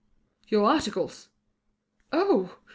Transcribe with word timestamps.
"Your 0.47 0.65
articles." 0.67 1.29
"Oh! 2.11 2.57